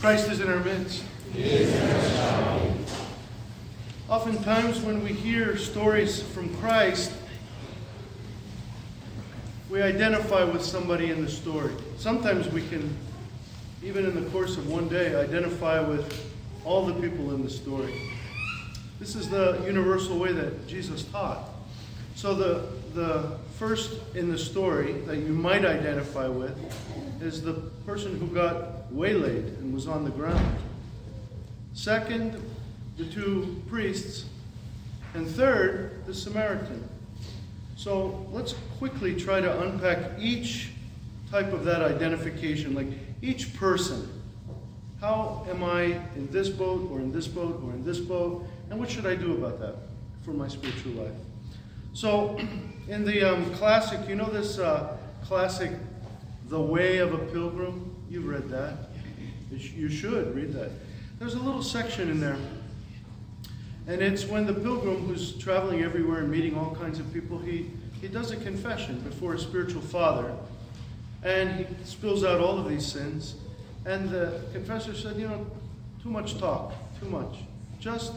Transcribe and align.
Christ 0.00 0.30
is 0.30 0.38
in 0.38 0.48
our 0.48 0.60
midst. 0.60 1.02
Oftentimes, 4.08 4.80
when 4.80 5.02
we 5.02 5.12
hear 5.12 5.56
stories 5.56 6.22
from 6.22 6.54
Christ, 6.58 7.12
we 9.68 9.82
identify 9.82 10.44
with 10.44 10.62
somebody 10.62 11.10
in 11.10 11.24
the 11.24 11.28
story. 11.28 11.74
Sometimes 11.96 12.48
we 12.48 12.64
can, 12.68 12.96
even 13.82 14.06
in 14.06 14.14
the 14.14 14.30
course 14.30 14.56
of 14.56 14.70
one 14.70 14.88
day, 14.88 15.16
identify 15.16 15.80
with 15.80 16.32
all 16.64 16.86
the 16.86 16.94
people 16.94 17.34
in 17.34 17.42
the 17.42 17.50
story. 17.50 18.00
This 19.00 19.16
is 19.16 19.28
the 19.28 19.60
universal 19.66 20.16
way 20.16 20.32
that 20.32 20.68
Jesus 20.68 21.02
taught. 21.06 21.40
So, 22.14 22.34
the, 22.34 22.66
the 22.94 23.36
first 23.58 23.98
in 24.14 24.30
the 24.30 24.38
story 24.38 24.92
that 25.06 25.16
you 25.16 25.32
might 25.32 25.64
identify 25.64 26.28
with 26.28 26.56
is 27.20 27.42
the 27.42 27.54
person 27.84 28.16
who 28.20 28.28
got 28.28 28.77
waylaid 28.90 29.44
and 29.58 29.74
was 29.74 29.86
on 29.86 30.04
the 30.04 30.10
ground. 30.10 30.56
Second, 31.72 32.42
the 32.96 33.04
two 33.04 33.62
priests. 33.68 34.26
And 35.14 35.26
third, 35.26 36.04
the 36.06 36.14
Samaritan. 36.14 36.88
So 37.76 38.26
let's 38.32 38.54
quickly 38.78 39.14
try 39.14 39.40
to 39.40 39.60
unpack 39.62 40.18
each 40.18 40.70
type 41.30 41.52
of 41.52 41.64
that 41.64 41.82
identification, 41.82 42.74
like 42.74 42.88
each 43.22 43.54
person. 43.54 44.08
How 45.00 45.46
am 45.48 45.62
I 45.62 46.00
in 46.16 46.28
this 46.30 46.48
boat, 46.48 46.90
or 46.90 46.98
in 46.98 47.12
this 47.12 47.28
boat, 47.28 47.62
or 47.64 47.70
in 47.70 47.84
this 47.84 47.98
boat? 47.98 48.44
And 48.70 48.80
what 48.80 48.90
should 48.90 49.06
I 49.06 49.14
do 49.14 49.34
about 49.34 49.60
that 49.60 49.76
for 50.22 50.32
my 50.32 50.48
spiritual 50.48 50.92
life? 50.92 51.14
So, 51.92 52.36
in 52.88 53.04
the 53.04 53.22
um, 53.22 53.54
classic, 53.54 54.08
you 54.08 54.16
know 54.16 54.28
this 54.28 54.58
uh, 54.58 54.96
classic, 55.24 55.70
The 56.48 56.60
Way 56.60 56.98
of 56.98 57.14
a 57.14 57.18
Pilgrim? 57.18 57.94
You've 58.10 58.26
read 58.26 58.48
that. 58.50 58.88
You 59.50 59.88
should 59.88 60.34
read 60.34 60.52
that. 60.54 60.70
There's 61.18 61.34
a 61.34 61.40
little 61.40 61.62
section 61.62 62.10
in 62.10 62.20
there. 62.20 62.38
And 63.86 64.02
it's 64.02 64.26
when 64.26 64.46
the 64.46 64.52
pilgrim 64.52 65.06
who's 65.06 65.36
traveling 65.36 65.82
everywhere 65.82 66.20
and 66.20 66.30
meeting 66.30 66.56
all 66.56 66.74
kinds 66.74 66.98
of 66.98 67.12
people, 67.12 67.38
he, 67.38 67.70
he 68.00 68.08
does 68.08 68.30
a 68.30 68.36
confession 68.36 69.00
before 69.00 69.34
a 69.34 69.38
spiritual 69.38 69.80
father. 69.80 70.34
And 71.24 71.50
he 71.56 71.66
spills 71.84 72.22
out 72.22 72.40
all 72.40 72.58
of 72.58 72.68
these 72.68 72.86
sins. 72.86 73.36
And 73.86 74.10
the 74.10 74.42
confessor 74.52 74.94
said, 74.94 75.16
You 75.16 75.28
know, 75.28 75.46
too 76.02 76.10
much 76.10 76.38
talk, 76.38 76.72
too 77.00 77.08
much. 77.08 77.38
Just 77.80 78.12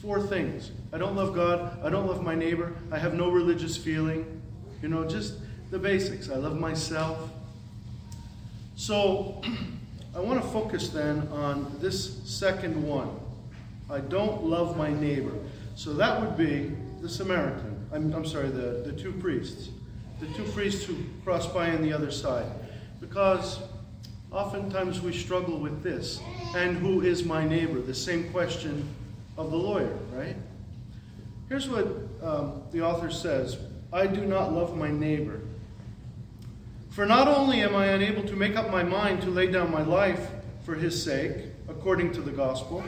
four 0.00 0.20
things. 0.20 0.70
I 0.92 0.98
don't 0.98 1.14
love 1.14 1.34
God. 1.34 1.78
I 1.84 1.90
don't 1.90 2.06
love 2.06 2.22
my 2.22 2.34
neighbor. 2.34 2.72
I 2.90 2.98
have 2.98 3.14
no 3.14 3.30
religious 3.30 3.76
feeling. 3.76 4.40
You 4.82 4.88
know, 4.88 5.04
just 5.04 5.34
the 5.70 5.78
basics. 5.78 6.30
I 6.30 6.36
love 6.36 6.58
myself. 6.58 7.30
So 8.76 9.40
I 10.14 10.20
want 10.20 10.40
to 10.40 10.48
focus 10.50 10.90
then 10.90 11.26
on 11.32 11.76
this 11.80 12.22
second 12.24 12.86
one. 12.86 13.18
I 13.90 14.00
don't 14.00 14.44
love 14.44 14.76
my 14.76 14.92
neighbor. 14.92 15.32
So 15.74 15.92
that 15.94 16.20
would 16.20 16.36
be 16.36 16.76
the 17.00 17.08
Samaritan. 17.08 17.88
I'm, 17.92 18.12
I'm 18.12 18.26
sorry, 18.26 18.48
the, 18.48 18.82
the 18.84 18.92
two 18.92 19.12
priests. 19.12 19.70
The 20.20 20.26
two 20.28 20.44
priests 20.52 20.84
who 20.84 20.96
cross 21.24 21.46
by 21.46 21.70
on 21.70 21.82
the 21.82 21.92
other 21.92 22.10
side. 22.10 22.46
Because 23.00 23.60
oftentimes 24.30 25.00
we 25.00 25.12
struggle 25.12 25.58
with 25.58 25.82
this. 25.82 26.20
And 26.54 26.76
who 26.76 27.02
is 27.02 27.24
my 27.24 27.46
neighbor? 27.46 27.80
The 27.80 27.94
same 27.94 28.30
question 28.30 28.88
of 29.38 29.50
the 29.50 29.56
lawyer, 29.56 29.96
right? 30.12 30.36
Here's 31.48 31.68
what 31.68 31.86
um, 32.22 32.62
the 32.72 32.82
author 32.82 33.10
says 33.10 33.58
I 33.92 34.06
do 34.06 34.24
not 34.26 34.52
love 34.52 34.76
my 34.76 34.90
neighbor. 34.90 35.40
For 36.96 37.04
not 37.04 37.28
only 37.28 37.60
am 37.60 37.76
I 37.76 37.88
unable 37.88 38.22
to 38.22 38.34
make 38.34 38.56
up 38.56 38.70
my 38.70 38.82
mind 38.82 39.20
to 39.20 39.30
lay 39.30 39.48
down 39.48 39.70
my 39.70 39.82
life 39.82 40.30
for 40.64 40.74
his 40.74 41.04
sake, 41.04 41.36
according 41.68 42.12
to 42.12 42.22
the 42.22 42.30
gospel, 42.30 42.82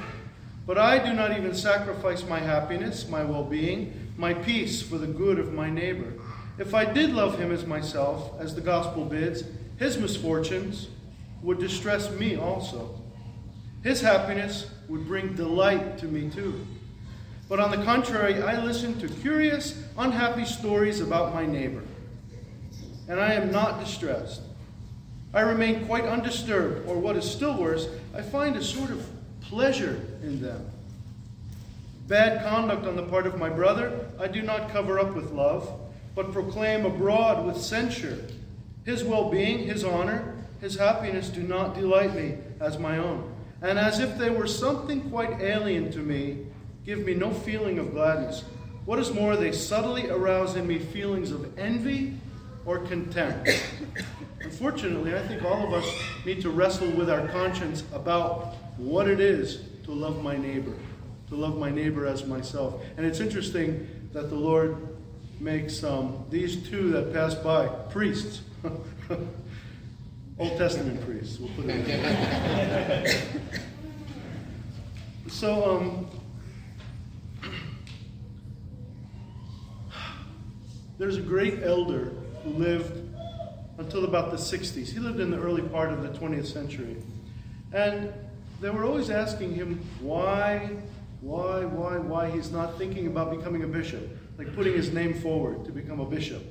but 0.66 0.78
I 0.78 0.96
do 0.96 1.12
not 1.12 1.36
even 1.36 1.54
sacrifice 1.54 2.26
my 2.26 2.38
happiness, 2.38 3.06
my 3.06 3.22
well 3.22 3.44
being, 3.44 4.14
my 4.16 4.32
peace 4.32 4.80
for 4.80 4.96
the 4.96 5.06
good 5.06 5.38
of 5.38 5.52
my 5.52 5.68
neighbor. 5.68 6.14
If 6.56 6.72
I 6.72 6.86
did 6.86 7.12
love 7.12 7.38
him 7.38 7.52
as 7.52 7.66
myself, 7.66 8.32
as 8.41 8.54
the 8.54 8.62
gospel 8.62 9.04
bids, 9.04 9.44
his 9.76 9.98
misfortunes 9.98 10.88
would 11.42 11.58
distress 11.58 12.10
me 12.10 12.34
also. 12.34 12.98
His 13.82 14.00
happiness 14.00 14.70
would 14.88 15.06
bring 15.06 15.34
delight 15.34 15.98
to 15.98 16.06
me 16.06 16.30
too. 16.30 16.66
But 17.47 17.60
on 17.60 17.70
the 17.70 17.84
contrary, 17.84 18.42
I 18.42 18.64
listen 18.64 18.98
to 19.00 19.08
curious, 19.20 19.82
unhappy 19.98 20.47
stories 20.47 21.00
about 21.00 21.34
my 21.34 21.44
neighbor, 21.44 21.82
and 23.08 23.19
I 23.19 23.34
am 23.34 23.50
not 23.50 23.80
distressed. 23.80 24.42
I 25.34 25.41
remain 25.41 25.86
quite 25.86 26.04
undisturbed, 26.04 26.88
or 26.88 26.98
what 26.98 27.16
is 27.16 27.28
still 27.28 27.56
worse, 27.56 27.88
I 28.14 28.22
find 28.22 28.56
a 28.56 28.62
sort 28.62 28.91
of 28.91 29.06
pleasure 29.41 30.00
in 30.22 30.41
them. 30.41 30.64
Bad 32.06 32.42
conduct 32.48 32.86
on 32.86 32.97
the 32.97 33.02
part 33.02 33.26
of 33.26 33.38
my 33.38 33.48
brother, 33.48 34.06
I 34.18 34.28
do 34.28 34.42
not 34.42 34.70
cover 34.70 34.98
up 34.98 35.14
with 35.14 35.32
love, 35.32 35.70
but 36.14 36.32
proclaim 36.32 36.86
abroad 36.86 37.47
with 37.47 37.58
censure. 37.58 38.24
His 38.84 39.04
well 39.04 39.30
being, 39.30 39.66
his 39.66 39.84
honor, 39.84 40.36
his 40.60 40.76
happiness 40.76 41.28
do 41.28 41.42
not 41.42 41.74
delight 41.74 42.14
me 42.14 42.36
as 42.60 42.78
my 42.78 42.98
own 42.98 43.34
and 43.62 43.78
as 43.78 43.98
if 43.98 44.16
they 44.18 44.30
were 44.30 44.47
something 44.47 45.10
quite 45.10 45.41
alien 45.41 45.91
to 45.92 45.98
me, 45.98 46.47
give 46.84 47.04
me 47.04 47.14
no 47.14 47.30
feeling 47.30 47.78
of 47.78 47.92
gladness. 47.92 48.44
What 48.84 48.98
is 48.98 49.12
more, 49.12 49.36
they 49.36 49.52
subtly 49.52 50.08
arouse 50.08 50.54
in 50.56 50.66
me 50.66 50.78
feelings 50.78 51.30
of 51.30 51.58
envy 51.58 52.14
or 52.68 52.78
contempt. 52.80 53.48
Unfortunately, 54.42 55.16
I 55.16 55.26
think 55.26 55.42
all 55.42 55.66
of 55.66 55.72
us 55.72 55.90
need 56.26 56.42
to 56.42 56.50
wrestle 56.50 56.90
with 56.90 57.08
our 57.08 57.26
conscience 57.28 57.82
about 57.94 58.56
what 58.76 59.08
it 59.08 59.20
is 59.20 59.62
to 59.84 59.90
love 59.90 60.22
my 60.22 60.36
neighbor, 60.36 60.74
to 61.30 61.34
love 61.34 61.56
my 61.56 61.70
neighbor 61.70 62.04
as 62.06 62.26
myself. 62.26 62.82
And 62.98 63.06
it's 63.06 63.20
interesting 63.20 63.88
that 64.12 64.28
the 64.28 64.36
Lord 64.36 64.76
makes 65.40 65.82
um, 65.82 66.26
these 66.28 66.68
two 66.68 66.90
that 66.90 67.14
pass 67.14 67.34
by 67.34 67.68
priests. 67.68 68.42
Old 70.38 70.58
Testament 70.58 71.02
priests. 71.06 71.38
We'll 71.40 71.48
put 71.56 71.64
it 71.70 71.88
in. 71.88 73.30
so, 75.30 75.78
um, 75.78 76.06
there's 80.98 81.16
a 81.16 81.22
great 81.22 81.62
elder 81.62 82.12
who 82.43 82.50
lived 82.50 83.09
until 83.78 84.04
about 84.04 84.31
the 84.31 84.37
60s. 84.37 84.88
He 84.88 84.99
lived 84.99 85.21
in 85.21 85.31
the 85.31 85.38
early 85.38 85.62
part 85.62 85.93
of 85.93 86.03
the 86.03 86.09
20th 86.09 86.47
century. 86.47 86.97
And 87.72 88.12
they 88.60 88.71
were 88.71 88.84
always 88.84 89.10
asking 89.10 89.54
him 89.54 89.81
why, 90.00 90.71
why, 91.21 91.65
why, 91.65 91.98
why 91.98 92.31
he's 92.31 92.50
not 92.50 92.77
thinking 92.77 93.06
about 93.06 93.37
becoming 93.37 93.62
a 93.62 93.66
bishop, 93.66 94.09
like 94.37 94.54
putting 94.54 94.75
his 94.75 94.93
name 94.93 95.15
forward 95.15 95.65
to 95.65 95.72
become 95.72 96.00
a 96.00 96.06
bishop. 96.06 96.43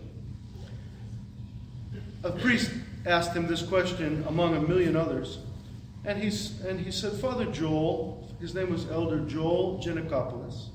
A 2.24 2.32
priest 2.32 2.72
asked 3.06 3.34
him 3.34 3.48
this 3.48 3.62
question 3.62 4.24
among 4.28 4.56
a 4.56 4.62
million 4.62 4.96
others. 4.96 5.40
And, 6.06 6.22
he's, 6.22 6.62
and 6.62 6.80
he 6.80 6.92
said, 6.92 7.14
Father 7.14 7.46
Joel, 7.46 8.30
his 8.40 8.56
name 8.56 8.72
was 8.72 8.90
Elder 8.90 9.20
Joel 9.22 9.82
Giannakopoulos, 9.84 10.70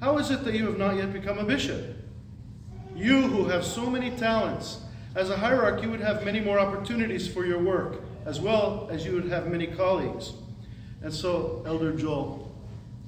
how 0.00 0.18
is 0.18 0.30
it 0.30 0.44
that 0.44 0.54
you 0.54 0.66
have 0.66 0.78
not 0.78 0.96
yet 0.96 1.12
become 1.12 1.38
a 1.38 1.44
bishop? 1.44 1.96
You 2.94 3.22
who 3.22 3.44
have 3.44 3.64
so 3.64 3.90
many 3.90 4.10
talents, 4.10 4.80
as 5.14 5.30
a 5.30 5.36
hierarch, 5.36 5.82
you 5.82 5.90
would 5.90 6.00
have 6.00 6.24
many 6.24 6.40
more 6.40 6.58
opportunities 6.58 7.26
for 7.26 7.44
your 7.44 7.58
work, 7.58 8.02
as 8.24 8.40
well 8.40 8.88
as 8.90 9.04
you 9.04 9.12
would 9.12 9.28
have 9.28 9.48
many 9.48 9.66
colleagues. 9.66 10.32
And 11.02 11.12
so, 11.12 11.62
Elder 11.66 11.92
Joel, 11.92 12.52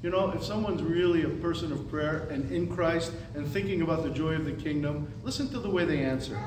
you 0.02 0.10
know, 0.10 0.30
if 0.30 0.44
someone's 0.44 0.82
really 0.82 1.22
a 1.22 1.28
person 1.28 1.72
of 1.72 1.88
prayer 1.88 2.28
and 2.30 2.52
in 2.52 2.72
Christ 2.72 3.12
and 3.34 3.46
thinking 3.46 3.82
about 3.82 4.02
the 4.02 4.10
joy 4.10 4.34
of 4.34 4.44
the 4.44 4.52
kingdom, 4.52 5.12
listen 5.22 5.48
to 5.50 5.58
the 5.58 5.70
way 5.70 5.84
they 5.84 6.04
answer. 6.04 6.38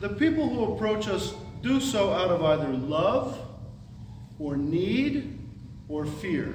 The 0.00 0.08
people 0.08 0.48
who 0.48 0.74
approach 0.74 1.08
us 1.08 1.34
do 1.62 1.80
so 1.80 2.12
out 2.12 2.30
of 2.30 2.42
either 2.42 2.72
love 2.72 3.38
or 4.38 4.56
need 4.56 5.38
or 5.88 6.06
fear. 6.06 6.54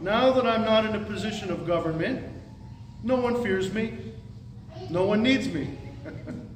Now 0.00 0.32
that 0.32 0.46
I'm 0.46 0.62
not 0.62 0.84
in 0.84 0.94
a 0.94 1.04
position 1.04 1.50
of 1.50 1.66
government, 1.66 2.26
no 3.02 3.16
one 3.16 3.42
fears 3.42 3.72
me, 3.72 3.98
no 4.88 5.04
one 5.04 5.22
needs 5.22 5.48
me. 5.48 5.78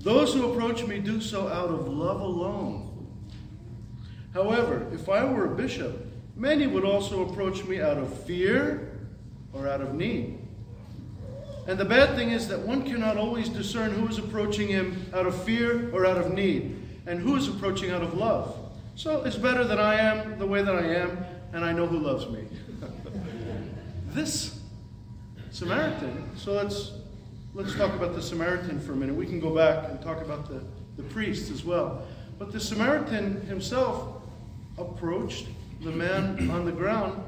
Those 0.00 0.32
who 0.32 0.52
approach 0.52 0.86
me 0.86 0.98
do 0.98 1.20
so 1.20 1.48
out 1.48 1.68
of 1.68 1.86
love 1.86 2.20
alone. 2.20 2.86
However, 4.32 4.86
if 4.92 5.08
I 5.08 5.24
were 5.24 5.52
a 5.52 5.54
bishop, 5.54 6.06
many 6.36 6.66
would 6.66 6.84
also 6.84 7.28
approach 7.28 7.64
me 7.64 7.80
out 7.80 7.98
of 7.98 8.24
fear 8.24 8.98
or 9.52 9.68
out 9.68 9.80
of 9.80 9.94
need. 9.94 10.38
And 11.66 11.78
the 11.78 11.84
bad 11.84 12.16
thing 12.16 12.30
is 12.30 12.48
that 12.48 12.58
one 12.58 12.82
cannot 12.84 13.16
always 13.16 13.48
discern 13.48 13.92
who 13.92 14.08
is 14.08 14.18
approaching 14.18 14.68
him 14.68 15.06
out 15.12 15.26
of 15.26 15.44
fear 15.44 15.90
or 15.94 16.06
out 16.06 16.16
of 16.16 16.32
need, 16.32 16.82
and 17.06 17.20
who 17.20 17.36
is 17.36 17.48
approaching 17.48 17.90
out 17.90 18.02
of 18.02 18.14
love. 18.14 18.56
So 18.94 19.22
it's 19.22 19.36
better 19.36 19.64
that 19.64 19.78
I 19.78 19.96
am 19.96 20.38
the 20.38 20.46
way 20.46 20.62
that 20.62 20.74
I 20.74 20.86
am, 20.94 21.24
and 21.52 21.64
I 21.64 21.72
know 21.72 21.86
who 21.86 21.98
loves 21.98 22.26
me. 22.28 22.44
This 24.12 24.60
Samaritan, 25.50 26.30
so 26.36 26.52
let's 26.52 26.92
let's 27.54 27.74
talk 27.74 27.92
about 27.94 28.14
the 28.14 28.22
Samaritan 28.22 28.80
for 28.80 28.92
a 28.92 28.96
minute. 28.96 29.14
We 29.14 29.26
can 29.26 29.40
go 29.40 29.54
back 29.54 29.88
and 29.88 30.00
talk 30.00 30.20
about 30.22 30.48
the, 30.48 30.62
the 30.96 31.02
priests 31.04 31.50
as 31.50 31.64
well. 31.64 32.06
But 32.38 32.52
the 32.52 32.60
Samaritan 32.60 33.40
himself 33.46 34.22
approached 34.78 35.46
the 35.80 35.90
man 35.90 36.50
on 36.52 36.64
the 36.64 36.72
ground, 36.72 37.22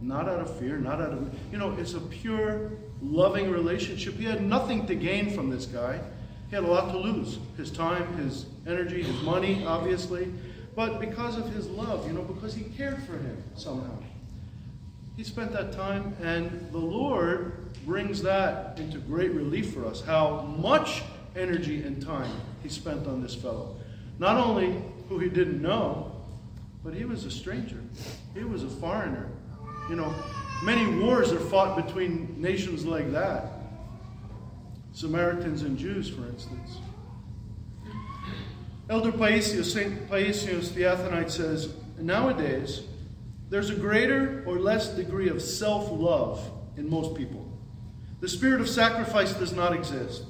not 0.00 0.28
out 0.28 0.40
of 0.40 0.58
fear, 0.58 0.78
not 0.78 1.00
out 1.00 1.12
of, 1.12 1.34
you 1.52 1.58
know, 1.58 1.74
it's 1.78 1.94
a 1.94 2.00
pure, 2.00 2.72
loving 3.00 3.50
relationship. 3.50 4.14
He 4.14 4.24
had 4.24 4.42
nothing 4.42 4.86
to 4.86 4.94
gain 4.94 5.30
from 5.30 5.50
this 5.50 5.66
guy. 5.66 6.00
He 6.48 6.54
had 6.54 6.64
a 6.64 6.68
lot 6.68 6.90
to 6.92 6.98
lose 6.98 7.38
his 7.56 7.70
time, 7.70 8.16
his 8.16 8.46
energy, 8.66 9.02
his 9.02 9.22
money, 9.22 9.64
obviously. 9.64 10.32
But 10.74 11.00
because 11.00 11.36
of 11.36 11.48
his 11.52 11.68
love, 11.68 12.06
you 12.06 12.12
know, 12.12 12.22
because 12.22 12.54
he 12.54 12.64
cared 12.64 13.02
for 13.02 13.12
him 13.12 13.42
somehow. 13.56 13.98
He 15.18 15.24
spent 15.24 15.50
that 15.50 15.72
time, 15.72 16.16
and 16.22 16.70
the 16.70 16.78
Lord 16.78 17.74
brings 17.84 18.22
that 18.22 18.78
into 18.78 18.98
great 18.98 19.32
relief 19.32 19.74
for 19.74 19.84
us 19.84 20.00
how 20.00 20.42
much 20.42 21.02
energy 21.34 21.82
and 21.82 22.00
time 22.00 22.30
he 22.62 22.68
spent 22.68 23.04
on 23.08 23.20
this 23.20 23.34
fellow. 23.34 23.74
Not 24.20 24.36
only 24.36 24.80
who 25.08 25.18
he 25.18 25.28
didn't 25.28 25.60
know, 25.60 26.12
but 26.84 26.94
he 26.94 27.04
was 27.04 27.24
a 27.24 27.32
stranger, 27.32 27.82
he 28.32 28.44
was 28.44 28.62
a 28.62 28.68
foreigner. 28.68 29.28
You 29.90 29.96
know, 29.96 30.14
many 30.62 30.86
wars 31.00 31.32
are 31.32 31.40
fought 31.40 31.84
between 31.84 32.40
nations 32.40 32.86
like 32.86 33.10
that. 33.10 33.54
Samaritans 34.92 35.62
and 35.62 35.76
Jews, 35.76 36.08
for 36.08 36.28
instance. 36.28 36.78
Elder 38.88 39.10
Paisius, 39.10 39.72
St. 39.72 40.08
Paisius 40.08 40.72
the 40.72 40.82
Athonite 40.82 41.32
says, 41.32 41.74
nowadays, 41.98 42.82
there's 43.50 43.70
a 43.70 43.74
greater 43.74 44.42
or 44.46 44.58
less 44.58 44.88
degree 44.88 45.28
of 45.28 45.40
self 45.40 45.90
love 45.90 46.50
in 46.76 46.88
most 46.88 47.14
people. 47.14 47.46
The 48.20 48.28
spirit 48.28 48.60
of 48.60 48.68
sacrifice 48.68 49.32
does 49.32 49.52
not 49.52 49.72
exist. 49.72 50.24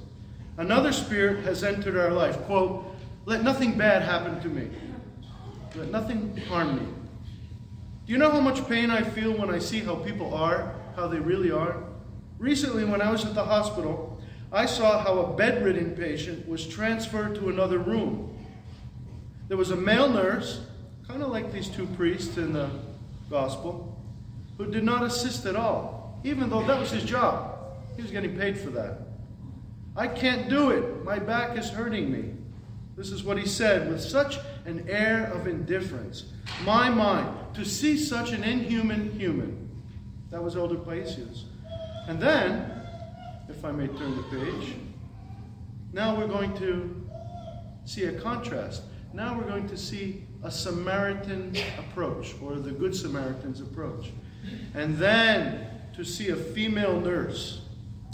Another 0.56 0.93
spirit 0.93 1.44
has 1.44 1.65
entered 1.65 1.97
our 1.97 2.11
life. 2.11 2.37
Quote, 2.43 2.85
let 3.25 3.43
nothing 3.43 3.76
bad 3.76 4.03
happen 4.03 4.41
to 4.41 4.49
me. 4.49 4.69
Let 5.75 5.91
nothing 5.91 6.37
harm 6.49 6.76
me. 6.76 6.87
Do 8.06 8.12
you 8.12 8.19
know 8.19 8.31
how 8.31 8.41
much 8.41 8.67
pain 8.69 8.91
I 8.91 9.03
feel 9.03 9.32
when 9.32 9.50
I 9.50 9.59
see 9.59 9.81
how 9.81 9.97
people 9.97 10.35
are, 10.35 10.75
how 10.97 11.09
they 11.09 11.19
really 11.19 11.50
are? 11.50 11.85
Recently, 12.38 12.85
when 12.85 13.03
I 13.03 13.11
was 13.11 13.25
at 13.25 13.35
the 13.35 13.44
hospital, 13.44 14.21
I 14.50 14.64
saw 14.64 14.99
how 14.99 15.19
a 15.19 15.37
bedridden 15.37 15.94
patient 15.94 16.49
was 16.49 16.67
transferred 16.67 17.35
to 17.35 17.50
another 17.50 17.79
room. 17.79 18.35
There 19.49 19.56
was 19.56 19.71
a 19.71 19.76
male 19.76 20.09
nurse, 20.09 20.62
kind 21.06 21.23
of 21.23 21.31
like 21.31 21.53
these 21.53 21.69
two 21.69 21.87
priests 21.87 22.37
in 22.38 22.53
the 22.53 22.71
gospel, 23.30 24.00
who 24.56 24.70
did 24.70 24.84
not 24.84 25.02
assist 25.02 25.46
at 25.46 25.56
all, 25.56 26.20
even 26.25 26.50
though 26.50 26.66
that 26.66 26.80
was 26.80 26.90
his 26.90 27.04
job. 27.04 27.58
He 27.96 28.02
was 28.02 28.10
getting 28.10 28.36
paid 28.36 28.58
for 28.58 28.70
that. 28.70 28.98
I 29.96 30.06
can't 30.06 30.48
do 30.48 30.70
it. 30.70 31.04
My 31.04 31.19
back 31.19 31.58
is 31.58 31.70
hurting 31.70 32.10
me. 32.10 32.32
This 32.96 33.10
is 33.10 33.22
what 33.22 33.38
he 33.38 33.46
said 33.46 33.88
with 33.88 34.00
such 34.00 34.38
an 34.64 34.86
air 34.88 35.26
of 35.32 35.46
indifference. 35.46 36.32
My 36.64 36.90
mind, 36.90 37.54
to 37.54 37.64
see 37.64 37.96
such 37.96 38.32
an 38.32 38.44
inhuman 38.44 39.12
human. 39.19 39.70
That 40.30 40.42
was 40.42 40.56
Elder 40.56 40.76
Paisius. 40.76 41.44
And 42.06 42.20
then, 42.20 42.70
if 43.48 43.64
I 43.64 43.72
may 43.72 43.86
turn 43.86 44.16
the 44.16 44.22
page, 44.25 44.75
now 45.92 46.16
we're 46.16 46.26
going 46.26 46.56
to 46.58 47.06
see 47.84 48.04
a 48.04 48.12
contrast. 48.20 48.82
Now 49.12 49.36
we're 49.36 49.48
going 49.48 49.69
to 49.69 49.76
see 49.76 50.25
a 50.43 50.50
Samaritan 50.50 51.56
approach, 51.79 52.35
or 52.43 52.56
the 52.56 52.70
Good 52.70 52.94
Samaritan's 52.94 53.61
approach. 53.61 54.12
And 54.75 54.96
then 54.96 55.67
to 55.94 56.05
see 56.05 56.29
a 56.29 56.37
female 56.37 57.00
nurse, 57.00 57.62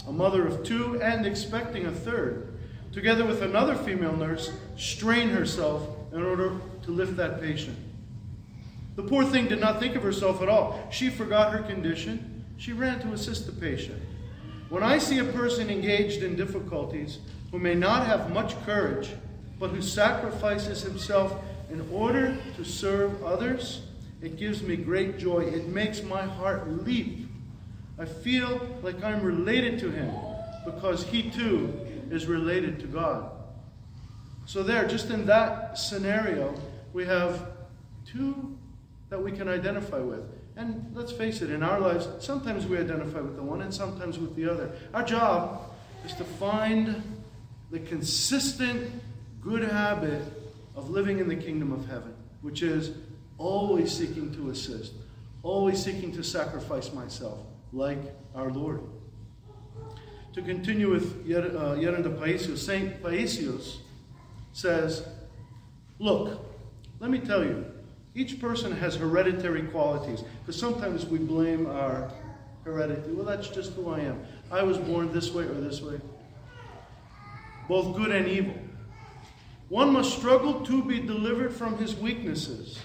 a 0.07 0.11
mother 0.11 0.45
of 0.47 0.63
two, 0.63 1.01
and 1.01 1.25
expecting 1.25 1.85
a 1.85 1.91
third, 1.91 2.57
together 2.91 3.25
with 3.25 3.41
another 3.41 3.75
female 3.75 4.15
nurse, 4.15 4.51
strain 4.75 5.29
herself 5.29 5.87
in 6.13 6.23
order 6.23 6.59
to 6.83 6.91
lift 6.91 7.15
that 7.17 7.41
patient. 7.41 7.77
The 8.95 9.03
poor 9.03 9.25
thing 9.25 9.47
did 9.47 9.59
not 9.59 9.79
think 9.79 9.95
of 9.95 10.03
herself 10.03 10.41
at 10.41 10.49
all. 10.49 10.87
She 10.89 11.09
forgot 11.09 11.51
her 11.51 11.61
condition. 11.61 12.45
She 12.57 12.71
ran 12.71 13.01
to 13.01 13.11
assist 13.11 13.45
the 13.45 13.51
patient. 13.51 14.01
When 14.69 14.81
I 14.81 14.97
see 14.97 15.19
a 15.19 15.25
person 15.25 15.69
engaged 15.69 16.23
in 16.23 16.35
difficulties 16.35 17.19
who 17.51 17.59
may 17.59 17.75
not 17.75 18.07
have 18.07 18.33
much 18.33 18.55
courage, 18.65 19.09
but 19.59 19.69
who 19.69 19.81
sacrifices 19.81 20.81
himself 20.81 21.35
in 21.69 21.87
order 21.91 22.37
to 22.55 22.63
serve 22.63 23.23
others, 23.23 23.81
it 24.21 24.37
gives 24.37 24.61
me 24.61 24.75
great 24.75 25.17
joy. 25.17 25.39
It 25.39 25.67
makes 25.67 26.03
my 26.03 26.23
heart 26.23 26.69
leap. 26.85 27.27
I 27.97 28.05
feel 28.05 28.67
like 28.81 29.03
I'm 29.03 29.21
related 29.21 29.79
to 29.79 29.91
him 29.91 30.13
because 30.65 31.03
he 31.03 31.29
too 31.29 31.73
is 32.09 32.25
related 32.25 32.79
to 32.81 32.87
God. 32.87 33.31
So, 34.45 34.61
there, 34.61 34.87
just 34.87 35.09
in 35.09 35.25
that 35.25 35.77
scenario, 35.77 36.53
we 36.93 37.05
have 37.05 37.47
two 38.05 38.57
that 39.09 39.21
we 39.21 39.31
can 39.31 39.47
identify 39.47 39.99
with. 39.99 40.23
And 40.55 40.91
let's 40.93 41.11
face 41.11 41.41
it, 41.41 41.49
in 41.49 41.63
our 41.63 41.79
lives, 41.79 42.07
sometimes 42.19 42.65
we 42.65 42.77
identify 42.77 43.19
with 43.19 43.35
the 43.35 43.43
one 43.43 43.61
and 43.61 43.73
sometimes 43.73 44.17
with 44.17 44.35
the 44.35 44.49
other. 44.49 44.71
Our 44.93 45.03
job 45.03 45.73
is 46.05 46.13
to 46.13 46.23
find 46.23 47.01
the 47.71 47.79
consistent 47.79 48.91
good 49.41 49.63
habit 49.63 50.21
of 50.75 50.89
living 50.89 51.19
in 51.19 51.27
the 51.27 51.35
kingdom 51.35 51.71
of 51.71 51.87
heaven, 51.87 52.13
which 52.41 52.61
is 52.61 52.91
always 53.37 53.91
seeking 53.91 54.33
to 54.35 54.49
assist, 54.49 54.93
always 55.43 55.83
seeking 55.83 56.11
to 56.13 56.23
sacrifice 56.23 56.93
myself, 56.93 57.39
like 57.71 57.99
our 58.33 58.49
Lord. 58.51 58.81
To 60.33 60.41
continue 60.41 60.91
with 60.91 61.25
Geronda 61.25 62.09
uh, 62.09 62.21
Paisius, 62.21 62.57
Saint 62.57 63.01
Paisius 63.01 63.77
says, 64.51 65.07
Look, 65.97 66.45
let 66.99 67.09
me 67.09 67.19
tell 67.19 67.43
you, 67.43 67.65
each 68.13 68.39
person 68.41 68.71
has 68.73 68.95
hereditary 68.95 69.63
qualities, 69.63 70.23
because 70.41 70.59
sometimes 70.59 71.05
we 71.05 71.19
blame 71.19 71.67
our 71.67 72.11
heredity. 72.65 73.11
Well, 73.11 73.25
that's 73.25 73.47
just 73.47 73.73
who 73.73 73.89
I 73.89 73.99
am. 73.99 74.25
I 74.51 74.63
was 74.63 74.77
born 74.77 75.13
this 75.13 75.31
way 75.31 75.43
or 75.43 75.53
this 75.53 75.81
way, 75.81 76.01
both 77.69 77.95
good 77.95 78.11
and 78.11 78.27
evil. 78.27 78.55
One 79.69 79.93
must 79.93 80.17
struggle 80.17 80.61
to 80.65 80.83
be 80.83 80.99
delivered 80.99 81.53
from 81.53 81.77
his 81.77 81.95
weaknesses 81.95 82.79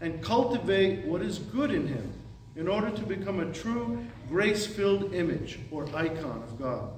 and 0.00 0.22
cultivate 0.22 1.04
what 1.04 1.22
is 1.22 1.38
good 1.38 1.70
in 1.70 1.86
him 1.86 2.12
in 2.56 2.66
order 2.66 2.90
to 2.90 3.02
become 3.02 3.38
a 3.38 3.52
true 3.52 4.04
grace 4.28 4.66
filled 4.66 5.14
image 5.14 5.60
or 5.70 5.86
icon 5.94 6.42
of 6.42 6.58
God. 6.58 6.90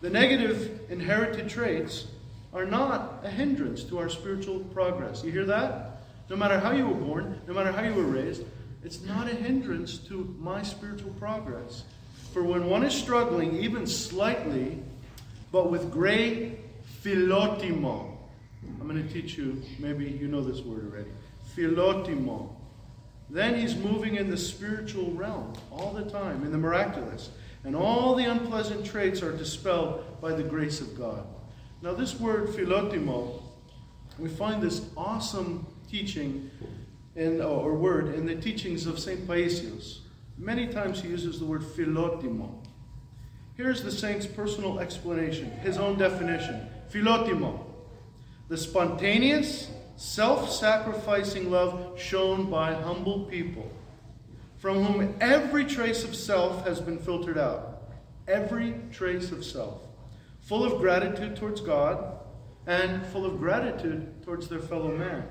The 0.00 0.10
negative 0.10 0.90
inherited 0.90 1.48
traits 1.48 2.08
are 2.52 2.64
not 2.64 3.20
a 3.22 3.30
hindrance 3.30 3.84
to 3.84 3.98
our 3.98 4.08
spiritual 4.08 4.60
progress. 4.60 5.22
You 5.24 5.30
hear 5.30 5.46
that? 5.46 6.02
No 6.28 6.36
matter 6.36 6.58
how 6.58 6.72
you 6.72 6.86
were 6.86 6.94
born, 6.94 7.40
no 7.46 7.54
matter 7.54 7.70
how 7.70 7.82
you 7.82 7.94
were 7.94 8.02
raised, 8.02 8.42
it's 8.82 9.02
not 9.02 9.28
a 9.28 9.34
hindrance 9.34 9.98
to 9.98 10.34
my 10.38 10.62
spiritual 10.62 11.12
progress. 11.12 11.84
For 12.32 12.42
when 12.42 12.68
one 12.68 12.82
is 12.82 12.94
struggling, 12.94 13.56
even 13.56 13.86
slightly, 13.86 14.82
but 15.52 15.70
with 15.70 15.92
great 15.92 16.58
philotimo, 17.02 18.13
I'm 18.80 18.88
going 18.88 19.06
to 19.06 19.12
teach 19.12 19.36
you, 19.36 19.62
maybe 19.78 20.04
you 20.04 20.28
know 20.28 20.42
this 20.42 20.60
word 20.60 20.90
already. 20.90 21.10
Philotimo. 21.56 22.50
Then 23.30 23.58
he's 23.58 23.74
moving 23.74 24.16
in 24.16 24.30
the 24.30 24.36
spiritual 24.36 25.10
realm 25.12 25.54
all 25.70 25.92
the 25.92 26.08
time, 26.10 26.44
in 26.44 26.52
the 26.52 26.58
miraculous. 26.58 27.30
And 27.64 27.74
all 27.74 28.14
the 28.14 28.24
unpleasant 28.24 28.84
traits 28.84 29.22
are 29.22 29.32
dispelled 29.32 30.20
by 30.20 30.32
the 30.32 30.42
grace 30.42 30.80
of 30.80 30.98
God. 30.98 31.26
Now, 31.80 31.94
this 31.94 32.18
word 32.20 32.48
philotimo, 32.48 33.42
we 34.18 34.28
find 34.28 34.62
this 34.62 34.86
awesome 34.96 35.66
teaching 35.90 36.50
in, 37.16 37.40
or 37.40 37.74
word 37.74 38.14
in 38.14 38.26
the 38.26 38.34
teachings 38.34 38.86
of 38.86 38.98
St. 38.98 39.26
Paisios. 39.26 40.00
Many 40.36 40.66
times 40.66 41.00
he 41.00 41.08
uses 41.08 41.38
the 41.38 41.46
word 41.46 41.62
philotimo. 41.62 42.64
Here's 43.56 43.82
the 43.82 43.90
saint's 43.90 44.26
personal 44.26 44.80
explanation, 44.80 45.50
his 45.62 45.78
own 45.78 45.96
definition. 45.96 46.66
Philotimo, 46.90 47.64
the 48.48 48.56
spontaneous, 48.56 49.70
self 49.96 50.50
sacrificing 50.50 51.50
love 51.50 51.98
shown 51.98 52.50
by 52.50 52.74
humble 52.74 53.24
people, 53.24 53.70
from 54.58 54.84
whom 54.84 55.14
every 55.20 55.64
trace 55.64 56.04
of 56.04 56.14
self 56.14 56.66
has 56.66 56.80
been 56.80 56.98
filtered 56.98 57.38
out. 57.38 57.82
Every 58.26 58.74
trace 58.90 59.32
of 59.32 59.44
self. 59.44 59.82
Full 60.42 60.64
of 60.64 60.80
gratitude 60.80 61.36
towards 61.36 61.60
God 61.60 62.18
and 62.66 63.04
full 63.06 63.26
of 63.26 63.38
gratitude 63.38 64.22
towards 64.24 64.48
their 64.48 64.60
fellow 64.60 64.90
man. 64.96 65.26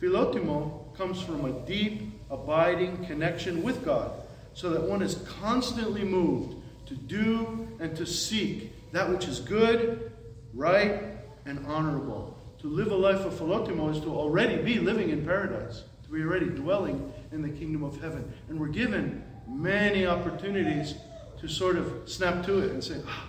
Philotimo 0.00 0.94
comes 0.96 1.20
from 1.20 1.44
a 1.44 1.66
deep, 1.66 2.20
abiding 2.30 3.04
connection 3.06 3.62
with 3.62 3.84
God, 3.84 4.12
so 4.54 4.70
that 4.70 4.82
one 4.82 5.02
is 5.02 5.16
constantly 5.40 6.04
moved 6.04 6.56
to 6.86 6.94
do 6.94 7.68
and 7.80 7.96
to 7.96 8.06
seek 8.06 8.72
that 8.92 9.08
which 9.08 9.26
is 9.26 9.40
good, 9.40 10.12
right, 10.54 11.17
and 11.46 11.64
honorable. 11.66 12.36
To 12.60 12.68
live 12.68 12.90
a 12.90 12.96
life 12.96 13.24
of 13.24 13.34
philotimo 13.34 13.94
is 13.94 14.00
to 14.00 14.08
already 14.08 14.62
be 14.62 14.78
living 14.78 15.10
in 15.10 15.24
paradise, 15.24 15.84
to 16.04 16.10
be 16.10 16.22
already 16.22 16.46
dwelling 16.46 17.12
in 17.32 17.42
the 17.42 17.48
kingdom 17.48 17.84
of 17.84 18.00
heaven. 18.00 18.32
And 18.48 18.58
we're 18.58 18.68
given 18.68 19.24
many 19.46 20.06
opportunities 20.06 20.94
to 21.40 21.48
sort 21.48 21.76
of 21.76 22.08
snap 22.08 22.44
to 22.46 22.58
it 22.58 22.72
and 22.72 22.82
say, 22.82 23.00
ah, 23.06 23.28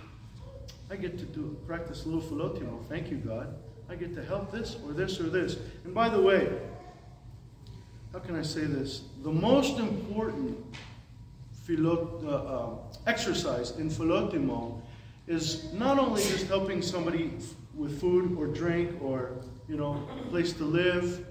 I 0.90 0.96
get 0.96 1.18
to 1.18 1.24
do 1.24 1.56
practice 1.66 2.04
a 2.04 2.08
little 2.08 2.22
philotimo. 2.22 2.84
Thank 2.88 3.10
you, 3.10 3.18
God. 3.18 3.54
I 3.88 3.94
get 3.94 4.14
to 4.14 4.24
help 4.24 4.50
this 4.50 4.76
or 4.84 4.92
this 4.92 5.20
or 5.20 5.24
this. 5.24 5.56
And 5.84 5.94
by 5.94 6.08
the 6.08 6.20
way, 6.20 6.52
how 8.12 8.18
can 8.18 8.34
I 8.36 8.42
say 8.42 8.62
this? 8.62 9.02
The 9.22 9.30
most 9.30 9.78
important 9.78 10.58
philo- 11.64 12.20
uh, 12.24 12.30
uh, 12.30 12.98
exercise 13.06 13.72
in 13.78 13.88
philotimo 13.88 14.80
is 15.28 15.72
not 15.72 15.98
only 15.98 16.22
just 16.22 16.48
helping 16.48 16.82
somebody 16.82 17.30
with 17.74 18.00
food 18.00 18.36
or 18.38 18.46
drink 18.46 19.02
or 19.02 19.32
you 19.68 19.76
know 19.76 20.06
place 20.30 20.52
to 20.54 20.64
live 20.64 21.26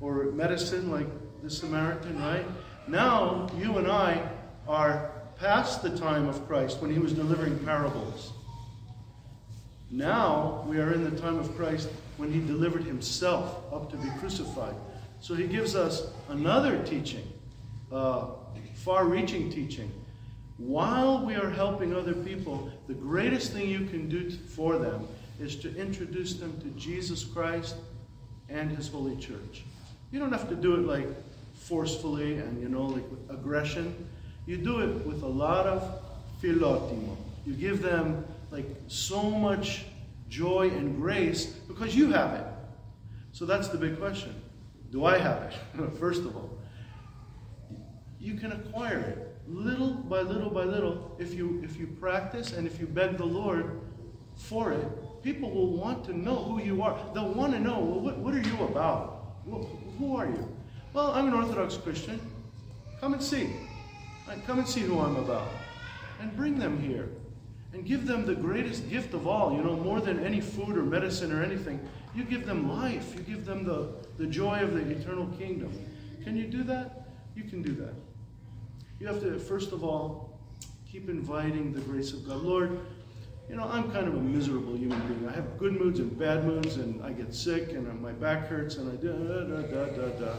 or 0.00 0.24
medicine 0.32 0.90
like 0.90 1.06
the 1.42 1.50
Samaritan, 1.50 2.20
right? 2.20 2.46
Now 2.88 3.48
you 3.58 3.78
and 3.78 3.86
I 3.90 4.28
are 4.66 5.12
past 5.38 5.82
the 5.82 5.96
time 5.96 6.28
of 6.28 6.46
Christ 6.46 6.80
when 6.80 6.90
he 6.90 6.98
was 6.98 7.12
delivering 7.12 7.58
parables. 7.60 8.32
Now 9.90 10.64
we 10.66 10.78
are 10.78 10.92
in 10.92 11.04
the 11.04 11.20
time 11.20 11.38
of 11.38 11.54
Christ 11.56 11.88
when 12.16 12.32
he 12.32 12.40
delivered 12.40 12.84
himself 12.84 13.62
up 13.72 13.90
to 13.90 13.96
be 13.96 14.08
crucified. 14.18 14.74
So 15.20 15.34
he 15.34 15.46
gives 15.46 15.74
us 15.74 16.08
another 16.28 16.82
teaching, 16.84 17.26
uh, 17.92 18.26
far 18.74 19.06
reaching 19.06 19.50
teaching. 19.50 19.90
While 20.56 21.24
we 21.24 21.34
are 21.34 21.50
helping 21.50 21.94
other 21.94 22.14
people, 22.14 22.70
the 22.86 22.94
greatest 22.94 23.52
thing 23.52 23.68
you 23.68 23.86
can 23.86 24.08
do 24.08 24.30
for 24.30 24.78
them 24.78 25.06
is 25.40 25.56
to 25.56 25.74
introduce 25.76 26.34
them 26.34 26.58
to 26.60 26.68
Jesus 26.80 27.24
Christ 27.24 27.76
and 28.48 28.70
his 28.70 28.88
holy 28.88 29.16
church. 29.16 29.64
You 30.10 30.20
don't 30.20 30.32
have 30.32 30.48
to 30.48 30.54
do 30.54 30.74
it 30.74 30.86
like 30.86 31.08
forcefully 31.54 32.38
and, 32.38 32.60
you 32.60 32.68
know, 32.68 32.86
like 32.86 33.08
with 33.10 33.30
aggression. 33.30 34.08
You 34.46 34.58
do 34.58 34.80
it 34.80 35.06
with 35.06 35.22
a 35.22 35.28
lot 35.28 35.66
of 35.66 36.02
philotimo. 36.42 37.16
You 37.46 37.54
give 37.54 37.82
them 37.82 38.24
like 38.50 38.66
so 38.86 39.30
much 39.30 39.84
joy 40.28 40.68
and 40.70 40.96
grace 40.96 41.46
because 41.46 41.96
you 41.96 42.12
have 42.12 42.34
it. 42.34 42.46
So 43.32 43.46
that's 43.46 43.68
the 43.68 43.78
big 43.78 43.98
question. 43.98 44.34
Do 44.92 45.04
I 45.04 45.18
have 45.18 45.42
it? 45.42 45.90
First 45.98 46.22
of 46.22 46.36
all, 46.36 46.58
you 48.20 48.34
can 48.34 48.52
acquire 48.52 48.98
it 48.98 49.34
little 49.46 49.92
by 49.92 50.20
little 50.20 50.48
by 50.48 50.64
little 50.64 51.16
if 51.18 51.34
you 51.34 51.60
if 51.62 51.76
you 51.76 51.86
practice 51.86 52.52
and 52.52 52.66
if 52.66 52.80
you 52.80 52.86
beg 52.86 53.18
the 53.18 53.24
Lord 53.24 53.80
for 54.36 54.72
it. 54.72 54.86
People 55.24 55.50
will 55.50 55.72
want 55.72 56.04
to 56.04 56.16
know 56.16 56.36
who 56.36 56.60
you 56.60 56.82
are. 56.82 56.98
They'll 57.14 57.32
want 57.32 57.54
to 57.54 57.58
know, 57.58 57.80
well, 57.80 58.00
what, 58.00 58.18
what 58.18 58.34
are 58.34 58.42
you 58.42 58.62
about? 58.64 59.24
Who 59.98 60.16
are 60.16 60.26
you? 60.26 60.54
Well, 60.92 61.12
I'm 61.12 61.28
an 61.28 61.32
Orthodox 61.32 61.78
Christian. 61.78 62.20
Come 63.00 63.14
and 63.14 63.22
see. 63.22 63.50
Come 64.46 64.58
and 64.58 64.68
see 64.68 64.80
who 64.80 65.00
I'm 65.00 65.16
about. 65.16 65.48
And 66.20 66.36
bring 66.36 66.58
them 66.58 66.78
here. 66.78 67.08
And 67.72 67.86
give 67.86 68.06
them 68.06 68.26
the 68.26 68.34
greatest 68.34 68.88
gift 68.90 69.14
of 69.14 69.26
all, 69.26 69.56
you 69.56 69.62
know, 69.62 69.76
more 69.76 70.00
than 70.00 70.22
any 70.22 70.42
food 70.42 70.76
or 70.76 70.82
medicine 70.82 71.32
or 71.32 71.42
anything. 71.42 71.80
You 72.14 72.24
give 72.24 72.46
them 72.46 72.68
life. 72.68 73.14
You 73.16 73.22
give 73.22 73.46
them 73.46 73.64
the, 73.64 73.94
the 74.18 74.26
joy 74.26 74.60
of 74.60 74.74
the 74.74 74.80
eternal 74.90 75.26
kingdom. 75.38 75.72
Can 76.22 76.36
you 76.36 76.46
do 76.46 76.62
that? 76.64 77.08
You 77.34 77.44
can 77.44 77.62
do 77.62 77.72
that. 77.76 77.94
You 79.00 79.06
have 79.06 79.20
to, 79.22 79.38
first 79.38 79.72
of 79.72 79.82
all, 79.82 80.38
keep 80.90 81.08
inviting 81.08 81.72
the 81.72 81.80
grace 81.80 82.12
of 82.12 82.28
God. 82.28 82.42
Lord, 82.42 82.78
you 83.48 83.56
know, 83.56 83.64
I'm 83.64 83.90
kind 83.92 84.08
of 84.08 84.14
a 84.14 84.20
miserable 84.20 84.76
human 84.76 85.00
being. 85.06 85.28
I 85.28 85.32
have 85.32 85.58
good 85.58 85.78
moods 85.78 86.00
and 86.00 86.18
bad 86.18 86.44
moods, 86.44 86.76
and 86.76 87.02
I 87.04 87.12
get 87.12 87.34
sick, 87.34 87.72
and 87.72 88.00
my 88.00 88.12
back 88.12 88.46
hurts, 88.46 88.76
and 88.76 88.90
I 88.90 88.96
da 88.96 89.12
da 89.12 89.60
da 89.62 89.84
da 89.96 90.08
da. 90.18 90.34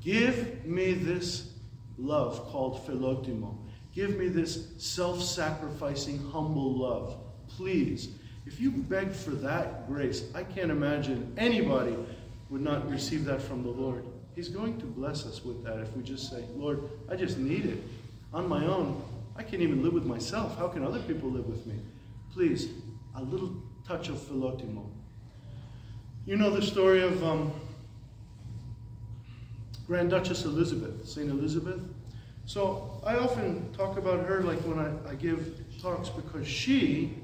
Give 0.00 0.64
me 0.64 0.92
this 0.92 1.52
love 1.98 2.46
called 2.46 2.86
philotimo. 2.86 3.56
Give 3.92 4.16
me 4.16 4.28
this 4.28 4.68
self 4.78 5.22
sacrificing, 5.22 6.18
humble 6.30 6.76
love. 6.76 7.16
Please. 7.48 8.10
If 8.46 8.60
you 8.60 8.70
beg 8.70 9.10
for 9.10 9.30
that 9.30 9.88
grace, 9.88 10.22
I 10.32 10.44
can't 10.44 10.70
imagine 10.70 11.34
anybody 11.36 11.96
would 12.48 12.60
not 12.60 12.88
receive 12.88 13.24
that 13.24 13.42
from 13.42 13.64
the 13.64 13.70
Lord. 13.70 14.04
He's 14.36 14.48
going 14.48 14.78
to 14.78 14.86
bless 14.86 15.26
us 15.26 15.44
with 15.44 15.64
that 15.64 15.80
if 15.80 15.96
we 15.96 16.04
just 16.04 16.30
say, 16.30 16.44
Lord, 16.54 16.88
I 17.10 17.16
just 17.16 17.38
need 17.38 17.66
it. 17.66 17.82
On 18.32 18.48
my 18.48 18.64
own, 18.64 19.02
I 19.34 19.42
can't 19.42 19.62
even 19.62 19.82
live 19.82 19.94
with 19.94 20.04
myself. 20.04 20.56
How 20.56 20.68
can 20.68 20.84
other 20.84 21.00
people 21.00 21.28
live 21.28 21.46
with 21.46 21.66
me? 21.66 21.74
Please, 22.36 22.68
a 23.14 23.22
little 23.22 23.50
touch 23.88 24.10
of 24.10 24.16
philotimo. 24.16 24.84
You 26.26 26.36
know 26.36 26.50
the 26.50 26.60
story 26.60 27.00
of 27.02 27.24
um, 27.24 27.50
Grand 29.86 30.10
Duchess 30.10 30.44
Elizabeth, 30.44 31.08
St. 31.08 31.30
Elizabeth? 31.30 31.80
So 32.44 33.00
I 33.06 33.16
often 33.16 33.72
talk 33.72 33.96
about 33.96 34.26
her 34.26 34.42
like 34.42 34.58
when 34.66 34.78
I, 34.78 34.92
I 35.10 35.14
give 35.14 35.64
talks 35.80 36.10
because 36.10 36.46
she 36.46 37.14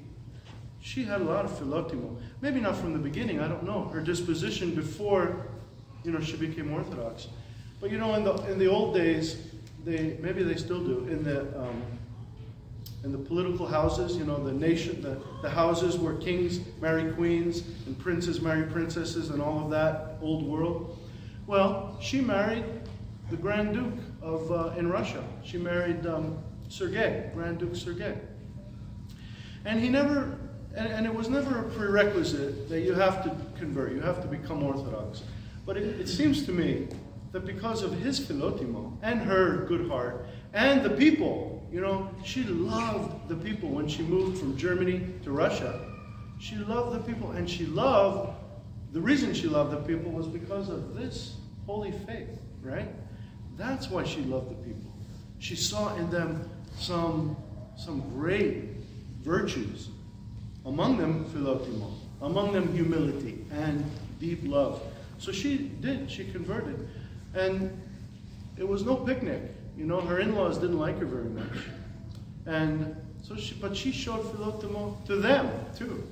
she 0.81 1.04
had 1.04 1.21
a 1.21 1.25
lot 1.25 1.45
of 1.45 1.50
philotimo. 1.50 2.16
Maybe 2.40 2.59
not 2.59 2.75
from 2.76 2.95
the 2.95 2.99
beginning, 2.99 3.38
I 3.38 3.49
don't 3.49 3.64
know. 3.64 3.90
Her 3.92 4.00
disposition 4.00 4.75
before, 4.75 5.47
you 6.04 6.11
know, 6.11 6.21
she 6.21 6.38
became 6.38 6.73
Orthodox. 6.73 7.28
But 7.83 7.90
you 7.90 7.99
know, 7.99 8.14
in 8.14 8.25
the 8.25 8.33
in 8.50 8.59
the 8.59 8.66
old 8.66 8.95
days, 8.95 9.37
they 9.85 10.16
maybe 10.23 10.42
they 10.42 10.57
still 10.57 10.83
do, 10.83 11.07
in 11.11 11.23
the 11.23 11.40
um, 11.61 11.83
in 13.04 13.11
the 13.11 13.18
political 13.18 13.66
houses, 13.66 14.16
you 14.16 14.25
know, 14.25 14.42
the 14.42 14.52
nation 14.52 15.02
the, 15.02 15.21
the 15.42 15.50
houses 15.50 15.97
where 15.97 16.14
kings 16.14 16.61
marry 16.80 17.12
queens 17.12 17.64
and 17.87 17.99
princes 17.99 18.40
marry 18.40 18.64
princesses 18.64 19.30
and 19.30 19.42
all 19.42 19.64
of 19.64 19.71
that 19.71 20.18
old 20.21 20.44
world. 20.44 20.99
Well, 21.47 21.99
she 22.00 22.21
married 22.21 22.64
the 23.30 23.37
Grand 23.37 23.75
Duke 23.75 23.99
of 24.21 24.50
uh, 24.52 24.78
in 24.78 24.88
Russia. 24.88 25.25
She 25.42 25.59
married 25.59 26.06
um, 26.06 26.38
Sergei, 26.68 27.30
Grand 27.35 27.59
Duke 27.59 27.75
Sergei. 27.75 28.16
And 29.64 29.80
he 29.80 29.88
never, 29.88 30.38
and, 30.76 30.88
and, 30.88 31.06
it 31.06 31.14
was 31.14 31.28
never 31.28 31.61
a 31.61 31.71
prerequisite 31.71 32.68
that 32.68 32.80
you 32.80 32.94
have 32.94 33.23
to 33.25 33.37
convert, 33.59 33.92
you 33.92 34.00
have 34.00 34.21
to 34.23 34.28
become 34.28 34.62
Orthodox. 34.62 35.23
But 35.64 35.76
it, 35.76 36.00
it 36.00 36.09
seems 36.09 36.44
to 36.47 36.52
me 36.52 36.88
that 37.32 37.46
because 37.46 37.82
of 37.82 37.92
his 37.98 38.20
philotimo 38.20 38.96
and 39.02 39.20
her 39.20 39.64
good 39.66 39.88
heart 39.88 40.26
and 40.52 40.82
the 40.82 40.90
people, 40.90 41.66
you 41.72 41.80
know, 41.80 42.10
she 42.22 42.44
loved 42.44 43.28
the 43.28 43.34
people 43.36 43.70
when 43.70 43.88
she 43.88 44.02
moved 44.02 44.38
from 44.38 44.56
Germany 44.56 45.06
to 45.24 45.32
Russia. 45.32 45.80
She 46.38 46.56
loved 46.56 46.94
the 46.94 47.12
people 47.12 47.30
and 47.32 47.48
she 47.48 47.64
loved, 47.66 48.34
the 48.92 49.00
reason 49.00 49.32
she 49.32 49.48
loved 49.48 49.72
the 49.72 49.78
people 49.78 50.12
was 50.12 50.26
because 50.26 50.68
of 50.68 50.94
this 50.94 51.36
holy 51.64 51.92
faith, 51.92 52.38
right? 52.62 52.88
That's 53.56 53.88
why 53.88 54.04
she 54.04 54.20
loved 54.22 54.50
the 54.50 54.66
people. 54.66 54.92
She 55.38 55.56
saw 55.56 55.94
in 55.96 56.10
them 56.10 56.48
some, 56.76 57.36
some 57.76 58.00
great 58.10 58.64
virtues. 59.22 59.88
Among 60.66 60.98
them, 60.98 61.24
philotimo. 61.26 61.92
Among 62.20 62.52
them, 62.52 62.72
humility 62.74 63.44
and 63.52 63.84
deep 64.20 64.40
love. 64.44 64.82
So 65.18 65.32
she 65.32 65.56
did. 65.80 66.10
She 66.10 66.24
converted. 66.30 66.88
And 67.34 67.80
it 68.56 68.66
was 68.66 68.84
no 68.84 68.96
picnic. 68.96 69.42
You 69.76 69.86
know, 69.86 70.00
her 70.00 70.20
in-laws 70.20 70.58
didn't 70.58 70.78
like 70.78 70.98
her 70.98 71.06
very 71.06 71.30
much. 71.30 71.58
And 72.46 72.96
so 73.22 73.36
she, 73.36 73.54
but 73.54 73.76
she 73.76 73.92
showed 73.92 74.24
philotimo 74.32 75.04
to 75.06 75.16
them, 75.16 75.50
too. 75.76 76.02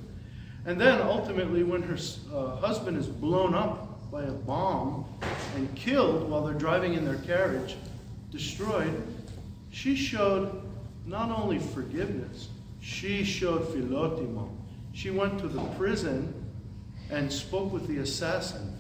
And 0.67 0.81
then 0.81 1.01
ultimately, 1.01 1.63
when 1.63 1.83
her 1.83 1.99
uh, 2.35 2.57
husband 2.57 2.97
is 2.97 3.07
blown 3.07 3.55
up 3.55 4.11
by 4.11 4.25
a 4.25 4.33
bomb 4.33 5.05
and 5.55 5.75
killed 5.75 6.29
while 6.29 6.45
they're 6.45 6.55
driving 6.55 6.95
in 6.95 7.05
their 7.05 7.17
carriage, 7.19 7.77
destroyed, 8.31 9.03
she 9.71 9.95
showed 9.95 10.63
not 11.07 11.31
only 11.31 11.59
forgiveness, 11.59 12.49
she 12.81 13.25
showed 13.25 13.63
philotimo. 13.69 14.49
She 14.93 15.11
went 15.11 15.39
to 15.41 15.49
the 15.49 15.63
prison 15.71 16.35
and 17.11 17.33
spoke 17.33 17.73
with 17.73 17.87
the 17.87 17.99
assassin 17.99 18.79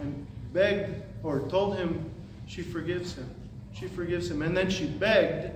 and 0.00 0.26
begged 0.52 1.02
or 1.22 1.40
told 1.48 1.76
him 1.76 2.10
she 2.46 2.62
forgives 2.62 3.14
him. 3.14 3.28
She 3.72 3.88
forgives 3.88 4.30
him. 4.30 4.42
And 4.42 4.56
then 4.56 4.70
she 4.70 4.86
begged 4.86 5.50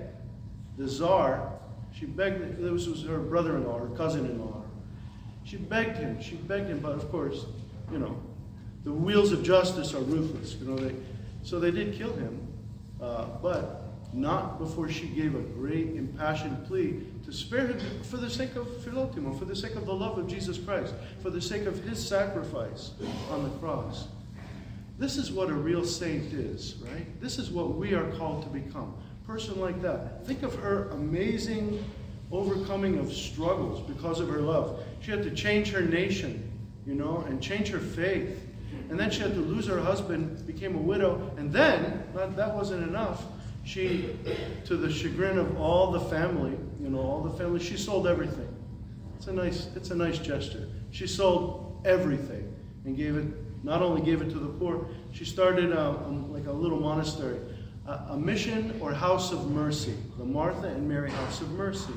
the 0.77 0.87
czar, 0.87 1.51
she 1.93 2.05
begged, 2.05 2.59
this 2.59 2.87
was 2.87 3.03
her 3.05 3.17
brother 3.17 3.57
in 3.57 3.65
law, 3.65 3.79
her 3.79 3.95
cousin 3.95 4.25
in 4.25 4.39
law. 4.39 4.63
She 5.43 5.57
begged 5.57 5.97
him, 5.97 6.21
she 6.21 6.35
begged 6.35 6.67
him, 6.67 6.79
but 6.79 6.91
of 6.91 7.09
course, 7.09 7.45
you 7.91 7.97
know, 7.97 8.19
the 8.83 8.91
wheels 8.91 9.31
of 9.31 9.43
justice 9.43 9.93
are 9.93 10.01
ruthless. 10.01 10.55
You 10.55 10.67
know, 10.67 10.75
they, 10.75 10.95
so 11.43 11.59
they 11.59 11.71
did 11.71 11.95
kill 11.95 12.13
him, 12.15 12.47
uh, 13.01 13.25
but 13.41 13.87
not 14.13 14.59
before 14.59 14.89
she 14.89 15.07
gave 15.07 15.35
a 15.35 15.39
great 15.39 15.95
impassioned 15.95 16.65
plea 16.67 17.01
to 17.25 17.31
spare 17.31 17.67
him 17.67 17.79
for 18.03 18.17
the 18.17 18.29
sake 18.29 18.55
of 18.55 18.67
Philotimo, 18.67 19.37
for 19.37 19.45
the 19.45 19.55
sake 19.55 19.75
of 19.75 19.85
the 19.85 19.93
love 19.93 20.17
of 20.17 20.27
Jesus 20.27 20.57
Christ, 20.57 20.93
for 21.21 21.29
the 21.29 21.41
sake 21.41 21.65
of 21.65 21.83
his 21.83 22.05
sacrifice 22.05 22.91
on 23.31 23.43
the 23.43 23.49
cross. 23.57 24.07
This 24.97 25.17
is 25.17 25.31
what 25.31 25.49
a 25.49 25.53
real 25.53 25.85
saint 25.85 26.33
is, 26.33 26.75
right? 26.91 27.21
This 27.21 27.37
is 27.37 27.51
what 27.51 27.75
we 27.75 27.93
are 27.93 28.09
called 28.13 28.43
to 28.43 28.49
become. 28.49 28.95
Person 29.25 29.59
like 29.59 29.81
that. 29.81 30.25
Think 30.25 30.43
of 30.43 30.55
her 30.55 30.89
amazing 30.89 31.83
overcoming 32.31 32.97
of 32.97 33.13
struggles 33.13 33.81
because 33.81 34.19
of 34.19 34.29
her 34.29 34.39
love. 34.39 34.83
She 35.01 35.11
had 35.11 35.23
to 35.23 35.31
change 35.31 35.71
her 35.71 35.81
nation, 35.81 36.51
you 36.85 36.95
know, 36.95 37.23
and 37.27 37.41
change 37.41 37.69
her 37.69 37.79
faith 37.79 38.47
and 38.89 38.99
then 38.99 39.11
she 39.11 39.21
had 39.21 39.33
to 39.33 39.41
lose 39.41 39.67
her 39.67 39.79
husband, 39.79 40.45
became 40.47 40.75
a 40.75 40.79
widow, 40.79 41.31
and 41.37 41.51
then, 41.51 42.03
that 42.13 42.55
wasn't 42.55 42.83
enough, 42.87 43.23
she, 43.63 44.15
to 44.65 44.77
the 44.77 44.91
chagrin 44.91 45.37
of 45.37 45.59
all 45.59 45.91
the 45.91 45.99
family, 45.99 46.57
you 46.81 46.89
know, 46.89 46.99
all 46.99 47.21
the 47.21 47.37
family, 47.37 47.59
she 47.59 47.75
sold 47.75 48.07
everything. 48.07 48.47
It's 49.17 49.27
a 49.27 49.33
nice, 49.33 49.67
it's 49.75 49.91
a 49.91 49.95
nice 49.95 50.19
gesture. 50.19 50.69
She 50.91 51.05
sold 51.05 51.81
everything 51.85 52.55
and 52.85 52.95
gave 52.95 53.17
it, 53.17 53.27
not 53.63 53.81
only 53.81 54.01
gave 54.01 54.21
it 54.21 54.29
to 54.29 54.39
the 54.39 54.47
poor, 54.47 54.87
she 55.11 55.25
started 55.25 55.71
a, 55.71 55.79
uh, 55.79 56.03
um, 56.05 56.31
like 56.31 56.47
a 56.47 56.51
little 56.51 56.79
monastery, 56.79 57.39
a, 57.87 57.91
a 58.11 58.17
mission 58.17 58.77
or 58.81 58.93
house 58.93 59.31
of 59.31 59.49
mercy, 59.49 59.95
the 60.17 60.25
Martha 60.25 60.67
and 60.67 60.87
Mary 60.87 61.11
House 61.11 61.41
of 61.41 61.49
Mercy. 61.51 61.93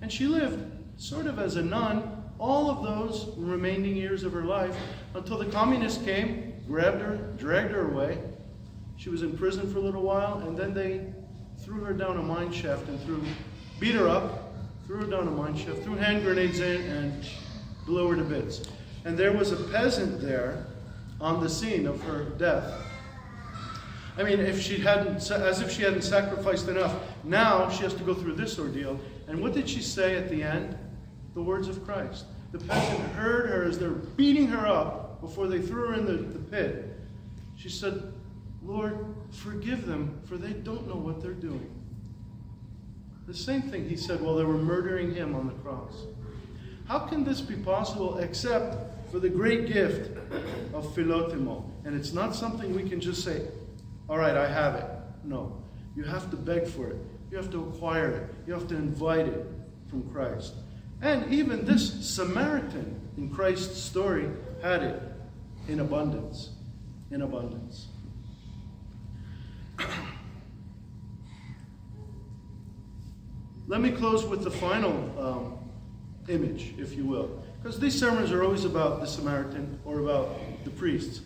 And 0.00 0.10
she 0.10 0.26
lived 0.26 0.64
sort 0.96 1.26
of 1.26 1.38
as 1.38 1.56
a 1.56 1.62
nun 1.62 2.22
all 2.38 2.70
of 2.70 2.82
those 2.82 3.32
remaining 3.36 3.94
years 3.94 4.24
of 4.24 4.32
her 4.32 4.44
life 4.44 4.76
until 5.14 5.38
the 5.38 5.46
communists 5.46 6.02
came, 6.02 6.54
grabbed 6.66 7.00
her, 7.00 7.16
dragged 7.38 7.70
her 7.70 7.92
away. 7.92 8.18
She 8.96 9.10
was 9.10 9.22
in 9.22 9.36
prison 9.36 9.72
for 9.72 9.78
a 9.78 9.82
little 9.82 10.02
while, 10.02 10.38
and 10.38 10.56
then 10.56 10.74
they 10.74 11.06
threw 11.64 11.84
her 11.84 11.92
down 11.92 12.18
a 12.18 12.22
mine 12.22 12.52
shaft 12.52 12.88
and 12.88 13.00
threw, 13.02 13.22
beat 13.78 13.94
her 13.94 14.08
up, 14.08 14.54
threw 14.86 15.02
her 15.02 15.06
down 15.06 15.28
a 15.28 15.30
mine 15.30 15.56
shaft, 15.56 15.82
threw 15.82 15.94
hand 15.94 16.24
grenades 16.24 16.60
in, 16.60 16.80
and 16.82 17.24
blew 17.86 18.08
her 18.08 18.16
to 18.16 18.24
bits. 18.24 18.62
And 19.04 19.16
there 19.16 19.32
was 19.32 19.52
a 19.52 19.56
peasant 19.56 20.20
there 20.20 20.66
on 21.22 21.40
the 21.40 21.48
scene 21.48 21.86
of 21.86 22.02
her 22.02 22.24
death. 22.36 22.74
I 24.18 24.24
mean, 24.24 24.40
if 24.40 24.60
she 24.60 24.78
hadn't, 24.78 25.30
as 25.30 25.60
if 25.60 25.70
she 25.70 25.82
hadn't 25.82 26.02
sacrificed 26.02 26.68
enough, 26.68 26.94
now 27.24 27.70
she 27.70 27.84
has 27.84 27.94
to 27.94 28.02
go 28.02 28.12
through 28.12 28.34
this 28.34 28.58
ordeal. 28.58 29.00
And 29.28 29.40
what 29.40 29.54
did 29.54 29.68
she 29.68 29.80
say 29.80 30.16
at 30.16 30.28
the 30.28 30.42
end? 30.42 30.76
The 31.34 31.40
words 31.40 31.68
of 31.68 31.82
Christ. 31.84 32.26
The 32.50 32.58
peasant 32.58 33.00
heard 33.12 33.48
her 33.48 33.64
as 33.64 33.78
they're 33.78 33.90
beating 33.90 34.48
her 34.48 34.66
up 34.66 35.20
before 35.22 35.46
they 35.46 35.62
threw 35.62 35.88
her 35.88 35.94
in 35.94 36.04
the, 36.04 36.12
the 36.14 36.38
pit. 36.40 36.98
She 37.56 37.70
said, 37.70 38.12
Lord, 38.62 39.14
forgive 39.30 39.86
them, 39.86 40.20
for 40.24 40.36
they 40.36 40.52
don't 40.52 40.86
know 40.86 40.96
what 40.96 41.22
they're 41.22 41.32
doing. 41.32 41.70
The 43.26 43.34
same 43.34 43.62
thing 43.62 43.88
he 43.88 43.96
said 43.96 44.20
while 44.20 44.34
they 44.34 44.44
were 44.44 44.58
murdering 44.58 45.14
him 45.14 45.34
on 45.34 45.46
the 45.46 45.54
cross. 45.54 46.04
How 46.86 46.98
can 46.98 47.24
this 47.24 47.40
be 47.40 47.54
possible 47.54 48.18
except 48.18 48.91
for 49.12 49.20
the 49.20 49.28
great 49.28 49.66
gift 49.66 50.16
of 50.72 50.86
philotimo? 50.96 51.62
And 51.84 51.94
it's 51.94 52.14
not 52.14 52.34
something 52.34 52.74
we 52.74 52.88
can 52.88 52.98
just 52.98 53.22
say, 53.22 53.42
all 54.08 54.16
right, 54.16 54.36
I 54.36 54.48
have 54.48 54.74
it. 54.74 54.86
No. 55.22 55.62
You 55.94 56.02
have 56.04 56.30
to 56.30 56.36
beg 56.36 56.66
for 56.66 56.88
it. 56.88 56.96
You 57.30 57.36
have 57.36 57.50
to 57.50 57.60
acquire 57.60 58.10
it. 58.10 58.34
You 58.46 58.54
have 58.54 58.66
to 58.68 58.74
invite 58.74 59.26
it 59.26 59.46
from 59.88 60.10
Christ. 60.10 60.54
And 61.02 61.30
even 61.32 61.66
this 61.66 61.92
Samaritan 62.08 63.00
in 63.18 63.28
Christ's 63.28 63.78
story 63.78 64.30
had 64.62 64.82
it 64.82 65.02
in 65.68 65.80
abundance. 65.80 66.50
In 67.10 67.20
abundance. 67.22 67.88
Let 73.66 73.80
me 73.80 73.90
close 73.90 74.24
with 74.24 74.42
the 74.42 74.50
final 74.50 74.92
um, 75.18 75.58
image, 76.28 76.74
if 76.78 76.96
you 76.96 77.04
will. 77.04 77.41
Because 77.62 77.78
these 77.78 77.98
sermons 77.98 78.32
are 78.32 78.42
always 78.42 78.64
about 78.64 79.00
the 79.00 79.06
Samaritan 79.06 79.78
or 79.84 80.00
about 80.00 80.36
the 80.64 80.70
priests. 80.70 81.20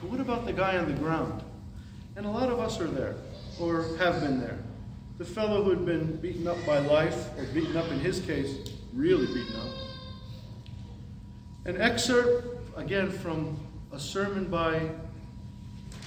But 0.00 0.10
what 0.10 0.20
about 0.20 0.44
the 0.44 0.52
guy 0.52 0.76
on 0.76 0.86
the 0.86 0.98
ground? 0.98 1.44
And 2.16 2.26
a 2.26 2.30
lot 2.30 2.50
of 2.50 2.58
us 2.58 2.80
are 2.80 2.88
there, 2.88 3.14
or 3.60 3.96
have 3.98 4.20
been 4.20 4.40
there. 4.40 4.58
The 5.18 5.24
fellow 5.24 5.62
who 5.62 5.70
had 5.70 5.86
been 5.86 6.16
beaten 6.16 6.48
up 6.48 6.56
by 6.66 6.80
life, 6.80 7.28
or 7.38 7.44
beaten 7.54 7.76
up 7.76 7.88
in 7.92 8.00
his 8.00 8.20
case, 8.20 8.72
really 8.92 9.26
beaten 9.26 9.54
up. 9.54 9.72
An 11.64 11.80
excerpt, 11.80 12.48
again, 12.76 13.10
from 13.10 13.56
a 13.92 14.00
sermon 14.00 14.46
by 14.46 14.90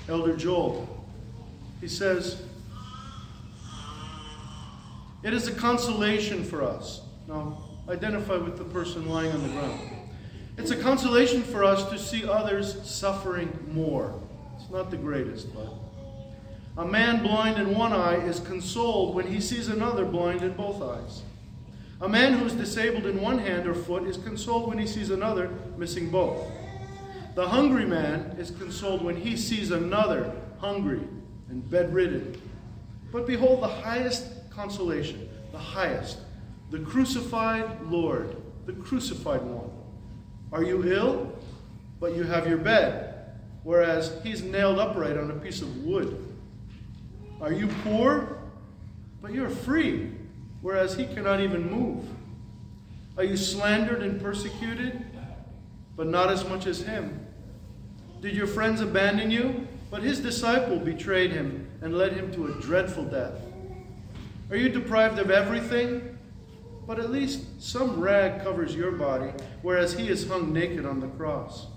Elder 0.10 0.36
Joel. 0.36 1.06
He 1.80 1.88
says, 1.88 2.42
It 5.24 5.34
is 5.34 5.48
a 5.48 5.54
consolation 5.54 6.44
for 6.44 6.62
us. 6.62 7.01
Now, 7.28 7.71
identify 7.90 8.38
with 8.38 8.58
the 8.58 8.64
person 8.66 9.10
lying 9.10 9.32
on 9.32 9.44
the 9.44 9.50
ground. 9.50 9.80
It's 10.58 10.72
a 10.72 10.76
consolation 10.76 11.44
for 11.44 11.64
us 11.64 11.90
to 11.90 11.98
see 11.98 12.28
others 12.28 12.78
suffering 12.90 13.52
more. 13.72 14.14
It's 14.56 14.70
not 14.70 14.92
the 14.92 14.98
greatest, 14.98 15.54
but. 15.54 15.74
A 16.78 16.86
man 16.86 17.22
blind 17.22 17.58
in 17.60 17.78
one 17.78 17.91
eye 17.91 18.15
is 18.26 18.39
consoled 18.39 19.13
when 19.13 19.28
he 19.28 19.41
sees 19.41 19.67
another 19.67 20.06
blind 20.06 20.41
in 20.41 20.54
both 20.54 20.82
eyes. 20.82 21.22
A 22.00 22.08
man 22.08 22.34
who 22.34 22.46
is 22.46 22.54
disabled 22.54 23.06
in 23.06 23.22
one 23.22 23.39
hand 23.39 23.67
or 23.67 23.74
foot 23.74 24.04
is 24.04 24.17
consoled 24.17 24.70
when 24.70 24.78
he 24.78 24.88
sees 24.88 25.10
another 25.10 25.50
missing 25.78 26.10
both. 26.10 26.41
The 27.36 27.48
hungry 27.48 27.86
man 27.86 28.36
is 28.38 28.52
consoled 28.52 29.04
when 29.04 29.15
he 29.15 29.36
sees 29.36 29.72
another 29.72 30.34
hungry 30.60 31.02
and 31.50 31.70
bedridden. 31.70 32.41
But 33.12 33.28
behold, 33.28 33.62
the 33.62 33.67
highest 33.67 34.50
consolation, 34.50 35.30
the 35.52 35.60
highest, 35.60 36.20
the 36.71 36.79
crucified 36.79 37.81
Lord, 37.84 38.38
the 38.65 38.73
crucified 38.73 39.41
one. 39.41 39.69
Are 40.53 40.63
you 40.63 40.84
ill? 40.91 41.34
But 41.99 42.15
you 42.15 42.23
have 42.23 42.47
your 42.47 42.57
bed, 42.57 43.13
whereas 43.63 44.17
he's 44.23 44.41
nailed 44.41 44.79
upright 44.79 45.17
on 45.17 45.29
a 45.29 45.36
piece 45.36 45.62
of 45.62 45.84
wood. 45.84 46.17
Are 47.39 47.51
you 47.51 47.67
poor? 47.84 48.39
But 49.21 49.34
you're 49.34 49.49
free, 49.49 50.12
whereas 50.62 50.95
he 50.95 51.05
cannot 51.05 51.41
even 51.41 51.69
move? 51.69 52.05
Are 53.17 53.23
you 53.23 53.38
slandered 53.38 54.01
and 54.01 54.19
persecuted? 54.19 55.05
But 55.95 56.07
not 56.07 56.31
as 56.31 56.47
much 56.47 56.65
as 56.65 56.81
him. 56.81 57.27
Did 58.21 58.36
your 58.36 58.47
friends 58.47 58.81
abandon 58.81 59.29
you? 59.29 59.67
But 59.91 60.03
his 60.03 60.19
disciple 60.21 60.79
betrayed 60.79 61.31
him 61.31 61.69
and 61.81 61.97
led 61.97 62.13
him 62.13 62.31
to 62.34 62.47
a 62.47 62.62
dreadful 62.62 63.03
death. 63.03 63.36
Are 64.49 64.55
you 64.55 64.69
deprived 64.69 65.19
of 65.19 65.29
everything? 65.29 66.11
But 66.88 67.00
at 67.00 67.12
least 67.12 67.62
some 67.62 68.00
rag 68.00 68.44
covers 68.44 68.76
your 68.76 68.91
body, 68.91 69.32
whereas 69.62 69.94
he 69.94 70.10
is 70.10 70.28
hung 70.28 70.52
naked 70.52 70.86
on 70.86 71.00
the 71.00 71.08
cross. 71.08 71.67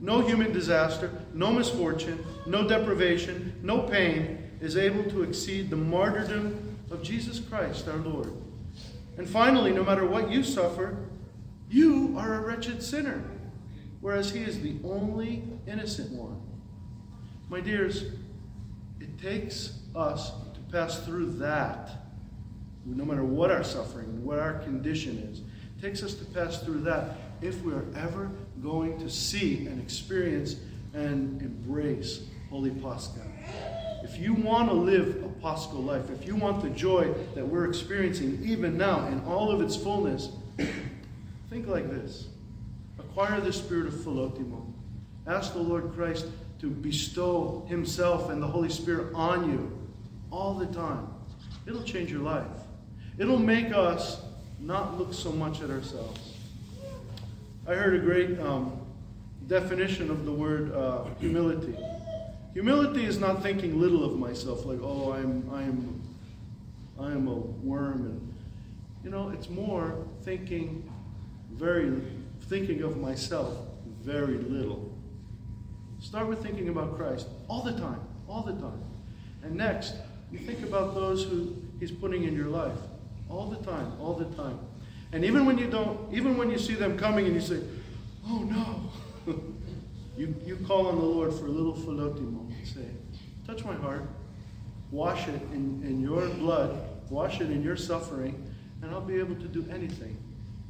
No 0.00 0.20
human 0.20 0.52
disaster, 0.52 1.10
no 1.32 1.52
misfortune, 1.52 2.24
no 2.46 2.66
deprivation, 2.66 3.58
no 3.62 3.82
pain 3.82 4.50
is 4.60 4.76
able 4.76 5.04
to 5.10 5.22
exceed 5.22 5.70
the 5.70 5.76
martyrdom 5.76 6.78
of 6.90 7.02
Jesus 7.02 7.40
Christ 7.40 7.88
our 7.88 7.96
Lord. 7.98 8.32
And 9.16 9.28
finally, 9.28 9.72
no 9.72 9.84
matter 9.84 10.06
what 10.06 10.30
you 10.30 10.42
suffer, 10.42 10.96
you 11.70 12.14
are 12.18 12.34
a 12.34 12.40
wretched 12.40 12.82
sinner, 12.82 13.22
whereas 14.00 14.32
he 14.32 14.42
is 14.42 14.60
the 14.60 14.76
only 14.84 15.44
innocent 15.66 16.10
one. 16.10 16.40
My 17.48 17.60
dears, 17.60 18.04
it 19.00 19.18
takes 19.20 19.78
us 19.94 20.32
to 20.54 20.60
pass 20.72 21.04
through 21.04 21.32
that, 21.34 22.03
no 22.86 23.04
matter 23.04 23.24
what 23.24 23.50
our 23.50 23.64
suffering, 23.64 24.24
what 24.24 24.38
our 24.38 24.54
condition 24.60 25.18
is. 25.30 25.40
Takes 25.80 26.02
us 26.02 26.14
to 26.14 26.24
pass 26.26 26.62
through 26.62 26.80
that 26.82 27.16
if 27.40 27.62
we 27.62 27.72
are 27.72 27.84
ever 27.96 28.30
going 28.62 28.98
to 28.98 29.10
see 29.10 29.66
and 29.66 29.80
experience 29.82 30.56
and 30.94 31.40
embrace 31.42 32.22
Holy 32.50 32.70
Pascha. 32.70 33.20
If 34.02 34.18
you 34.18 34.34
want 34.34 34.68
to 34.68 34.74
live 34.74 35.24
a 35.24 35.28
Paschal 35.40 35.82
life, 35.82 36.10
if 36.10 36.26
you 36.26 36.36
want 36.36 36.62
the 36.62 36.70
joy 36.70 37.12
that 37.34 37.46
we're 37.46 37.68
experiencing 37.68 38.38
even 38.44 38.76
now 38.76 39.06
in 39.08 39.20
all 39.24 39.50
of 39.50 39.60
its 39.60 39.76
fullness, 39.76 40.28
think 41.50 41.66
like 41.66 41.90
this. 41.90 42.28
Acquire 42.98 43.40
the 43.40 43.52
spirit 43.52 43.86
of 43.86 43.94
philotimo. 43.94 44.64
Ask 45.26 45.54
the 45.54 45.58
Lord 45.58 45.92
Christ 45.94 46.26
to 46.60 46.70
bestow 46.70 47.64
himself 47.68 48.30
and 48.30 48.42
the 48.42 48.46
Holy 48.46 48.68
Spirit 48.68 49.14
on 49.14 49.50
you 49.50 49.88
all 50.30 50.54
the 50.54 50.66
time. 50.66 51.08
It'll 51.66 51.82
change 51.82 52.10
your 52.10 52.20
life. 52.20 52.46
It'll 53.16 53.38
make 53.38 53.72
us 53.72 54.20
not 54.58 54.98
look 54.98 55.14
so 55.14 55.30
much 55.30 55.60
at 55.60 55.70
ourselves. 55.70 56.34
I 57.66 57.74
heard 57.74 57.94
a 57.94 57.98
great 57.98 58.40
um, 58.40 58.80
definition 59.46 60.10
of 60.10 60.24
the 60.24 60.32
word 60.32 60.72
uh, 60.72 61.04
humility. 61.20 61.76
Humility 62.54 63.04
is 63.04 63.18
not 63.18 63.42
thinking 63.42 63.80
little 63.80 64.04
of 64.04 64.18
myself, 64.18 64.64
like, 64.64 64.80
oh, 64.82 65.12
I'm, 65.12 65.48
I'm, 65.52 66.02
I'm 66.98 67.28
a 67.28 67.34
worm, 67.34 68.06
and 68.06 68.34
you 69.04 69.10
know, 69.10 69.30
it's 69.30 69.48
more 69.48 69.96
thinking 70.22 70.90
very, 71.52 72.00
thinking 72.42 72.82
of 72.82 72.96
myself 72.96 73.56
very 74.02 74.38
little. 74.38 74.92
Start 76.00 76.26
with 76.26 76.42
thinking 76.42 76.68
about 76.68 76.96
Christ 76.96 77.28
all 77.48 77.62
the 77.62 77.72
time, 77.72 78.00
all 78.28 78.42
the 78.42 78.52
time. 78.52 78.82
And 79.42 79.54
next, 79.54 79.94
you 80.32 80.38
think 80.38 80.62
about 80.62 80.94
those 80.94 81.24
who 81.24 81.56
He's 81.80 81.90
putting 81.90 82.24
in 82.24 82.36
your 82.36 82.48
life 82.48 82.78
all 83.34 83.46
the 83.46 83.64
time, 83.64 83.92
all 84.00 84.14
the 84.14 84.24
time. 84.36 84.58
And 85.12 85.24
even 85.24 85.46
when 85.46 85.58
you 85.58 85.68
don't, 85.68 86.12
even 86.12 86.36
when 86.36 86.50
you 86.50 86.58
see 86.58 86.74
them 86.74 86.98
coming 86.98 87.26
and 87.26 87.34
you 87.34 87.40
say, 87.40 87.60
oh 88.26 88.38
no, 89.26 89.32
You, 90.16 90.34
you 90.44 90.56
call 90.66 90.86
on 90.86 90.96
the 90.96 91.04
Lord 91.04 91.32
for 91.34 91.46
a 91.46 91.50
little 91.50 91.74
philotimo. 91.74 92.52
Say, 92.64 92.86
touch 93.46 93.64
my 93.64 93.74
heart. 93.74 94.06
Wash 94.90 95.26
it 95.26 95.40
in, 95.52 95.82
in 95.84 96.00
your 96.00 96.28
blood. 96.28 96.78
Wash 97.10 97.40
it 97.40 97.50
in 97.50 97.62
your 97.62 97.76
suffering. 97.76 98.48
And 98.82 98.92
I'll 98.92 99.00
be 99.00 99.18
able 99.18 99.34
to 99.34 99.48
do 99.48 99.66
anything 99.72 100.16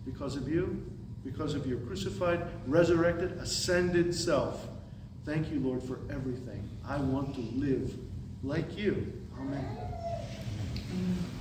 because 0.07 0.37
of 0.37 0.49
you, 0.49 0.83
because 1.25 1.55
of 1.55 1.67
your 1.67 1.79
crucified, 1.81 2.47
resurrected, 2.67 3.33
ascended 3.33 4.15
self. 4.15 4.67
Thank 5.27 5.51
you, 5.51 5.61
Lord, 5.61 5.83
for 5.83 5.99
everything. 6.11 6.69
I 6.87 6.97
want 6.97 7.35
to 7.35 7.41
live 7.41 7.95
like 8.43 8.79
you. 8.79 9.13
Amen. 9.39 9.67
Amen. 10.91 11.34